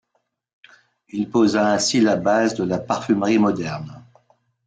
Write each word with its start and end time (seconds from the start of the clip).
Il 1.09 1.29
posa 1.29 1.67
ainsi 1.71 2.01
la 2.01 2.15
base 2.15 2.55
de 2.55 2.63
la 2.63 2.79
parfumerie 2.79 3.37
moderne. 3.37 4.03